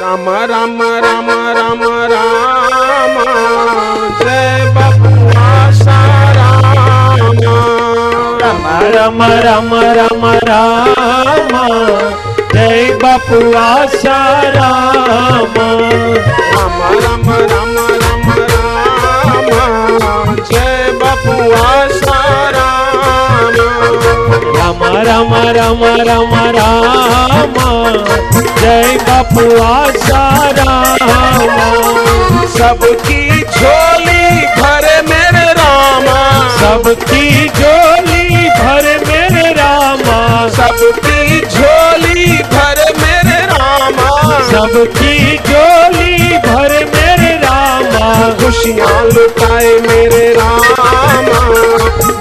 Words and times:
राम 0.00 0.28
राम 0.50 0.82
राम 1.04 1.30
राम 1.56 1.82
राम। 2.12 3.14
जय 4.20 4.74
बबुआ 4.76 5.70
साराम 5.70 7.38
राम। 7.44 8.66
राम 8.94 9.22
राम 9.22 9.72
राम 9.76 11.54
जय 12.54 12.98
बबुआ 13.02 13.68
राम। 14.56 15.54
राम 16.56 16.82
राम 17.04 17.30
राम 17.52 17.76
राम। 17.78 18.05
राम 25.06 25.34
राम 25.34 25.84
राम 25.84 26.34
राम। 26.56 27.54
जय 28.60 28.98
बपुआ 29.08 29.90
साराम 29.96 31.56
सबकी 32.46 33.42
झोली 33.42 34.46
भरे 34.60 34.96
मेरे 35.02 35.52
रामा। 35.52 36.18
सबकी 36.60 37.48
झोली 37.48 38.50
भर 38.50 39.04
मेरे 39.06 39.52
रामा। 39.52 40.48
सबकी 40.48 41.40
झोली 41.40 42.42
भरे 42.42 42.92
मेरे 42.98 43.40
रामा। 43.46 44.10
सबकी 44.50 45.38
झोली 45.38 46.38
भर 46.38 46.84
मेरे 46.94 47.32
रामा। 47.44 48.32
खुशियाँ 48.32 49.02
लुटाए 49.04 49.78
मेरे 49.78 50.34
रामा। 50.38 51.40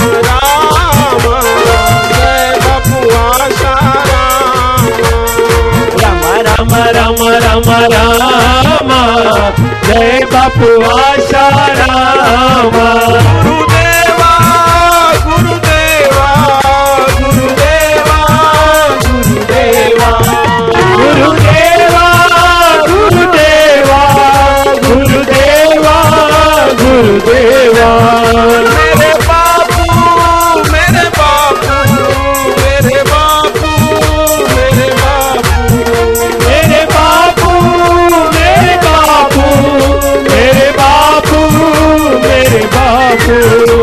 जय 2.12 2.60
सारामा 2.68 3.46
राम। 3.58 4.42
राम 6.02 6.22
राम 6.98 7.24
राम 7.46 7.70
राम। 7.94 8.90
जय 9.88 10.26
बपुआ 10.34 11.16
सारामा 11.32 12.88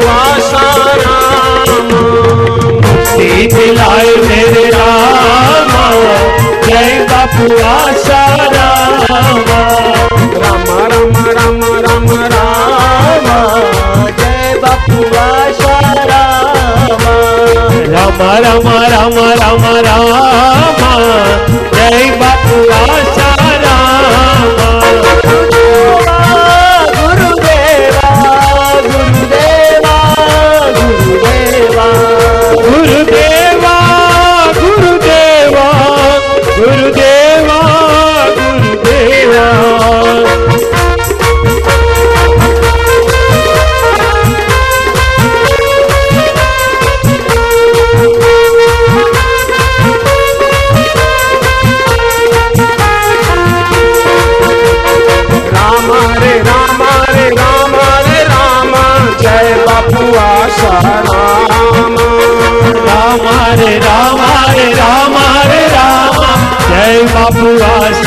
बबुआ 0.00 0.38
साराम 0.48 1.68
मुक्ति 1.90 3.28
दिलाए 3.54 4.14
मेरे 4.28 4.64
रामा। 4.74 5.84
जय 6.66 6.92
बपुआ 7.10 7.74
सारामा 8.04 9.60
राम। 10.42 10.64
राम 10.68 11.12
राम 11.36 11.60
राम 11.86 12.08
राम 12.34 13.26
जय 14.20 14.54
बपुआ 14.64 15.26
सारामा 15.60 17.14
राम। 17.94 18.18
राम 18.32 18.68
राम 18.94 19.18
राम 19.42 19.64
राम 19.88 20.80
जय 21.74 22.10
बपुआ 22.22 22.89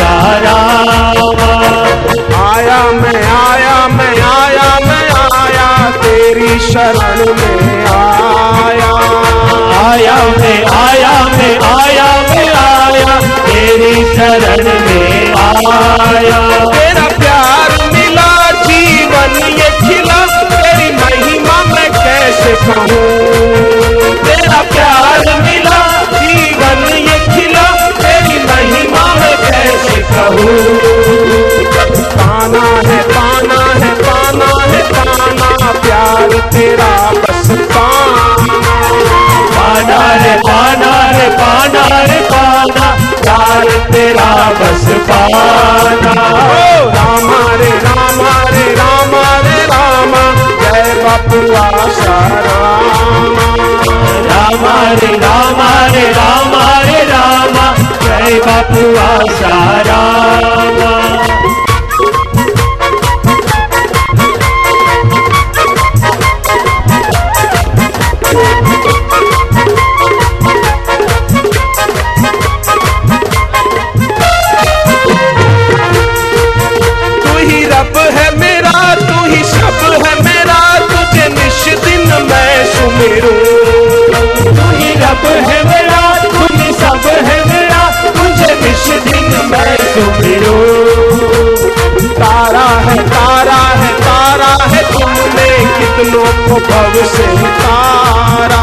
सारामा 0.03 1.49
आया 2.43 2.79
मैं 3.01 3.19
आया 3.33 3.75
मैं 3.89 4.13
आया 4.29 4.67
मैं 4.87 5.05
आया 5.19 5.67
तेरी 6.03 6.59
शरण 6.65 7.19
में 7.37 7.85
आया। 7.91 8.91
आया 9.83 10.17
मैं 10.39 10.57
आया 10.79 11.13
मैं 11.37 11.53
आया 11.69 12.09
मैं 12.29 12.47
आया 12.63 13.19
तेरी 13.47 13.93
शरण 14.15 14.63
में 14.85 15.35
आया। 15.45 16.41
तेरा 16.73 17.07
प्यार 17.17 17.77
मिला 17.93 18.29
जीवन 18.67 19.39
ये 19.61 19.69
खिला 19.81 20.21
तेरी 20.53 20.91
महिमा 21.01 21.57
मैं 21.73 21.89
कैसे 22.03 22.55
कहूँ 22.65 23.52
तेरा 36.73 37.11
बस 37.11 37.47
पाना 37.49 38.57
रे 40.13 40.35
पाना 40.35 40.93
रे 41.11 41.29
पाना 41.29 42.01
रे, 42.01 42.19
पाना। 42.19 42.87
प्यार 43.21 43.67
तेरा 43.91 44.29
बस 44.59 44.85
पाना 45.09 46.13
राम 46.95 47.29
रे 47.61 47.69
राम 47.69 48.19
रे 48.53 48.65
राम 48.73 49.13
रे, 49.45 49.59
राम। 49.65 50.13
जय 50.61 50.89
बपुआ 51.03 51.65
राम। 54.31 54.63
रे 54.99 55.11
राम 55.17 55.59
रे 55.93 56.05
राम 56.11 56.51
रे, 56.87 56.99
राम। 57.05 57.55
जय 58.03 58.29
बपुआ 58.47 59.09
सारामा 59.35 60.22
से 96.03 97.27
तारा। 97.59 98.61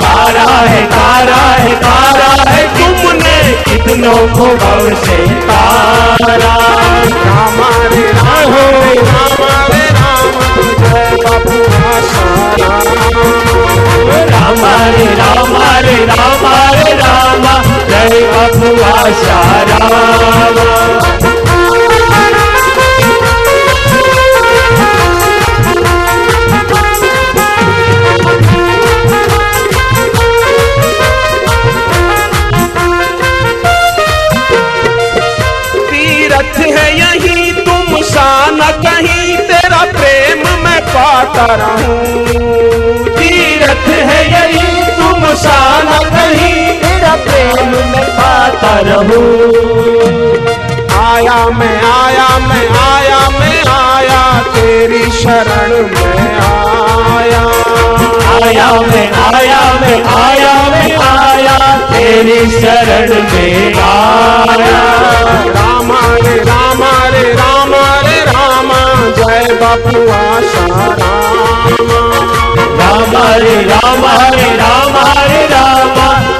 तारा 0.00 0.46
है 0.50 0.86
तारा 0.86 1.36
है 1.36 1.74
तारा 1.82 2.30
है, 2.50 2.62
तुमने 2.78 3.36
कितनों 3.62 4.20
को 4.34 4.46
भव 4.56 4.94
से 5.04 5.18
तारा। 5.40 6.54
रामा 7.06 7.70
पाता 40.96 41.46
रहूँ 41.54 42.04
तीरथ 43.16 43.88
है 44.08 44.20
यही, 44.32 44.84
तुम 44.98 45.24
शान 45.34 45.88
कहीं। 46.12 46.80
तेरा 46.80 47.14
प्रेम 47.24 47.70
में 47.92 48.06
पाता 48.18 48.72
रहूँ। 48.86 49.26
आया 51.00 51.38
मैं 51.58 51.76
आया 51.82 52.28
मैं 52.38 52.66
आया 52.80 53.18
मैं, 53.30 53.58
आया 53.72 54.22
तेरी 54.54 55.10
शरण 55.12 55.72
में 55.92 56.34
आया। 56.46 57.44
आया 58.36 58.70
मैं 58.82 59.06
आया 59.24 59.62
मैं 59.80 59.98
आया 60.16 60.54
मैं, 60.70 60.96
आया 61.06 61.58
तेरी 61.92 62.40
शरण 62.50 63.14
में 63.32 63.74
आया। 63.82 65.05
जय 69.66 69.76
बापू 69.76 70.12
आशा 70.12 70.86
राम। 70.86 71.00
हरे 73.16 73.62
राम 73.62 74.06
हरे 74.06 74.56
राम 74.56 74.96
हरे 74.96 75.46
राम। 75.46 75.94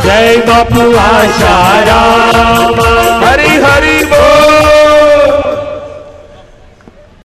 जय 0.04 0.36
बापू 0.48 0.96
आशा 0.96 1.80
राम। 1.80 3.26
हरि 3.26 3.48
हरि 3.48 4.04
बोल। 4.04 4.35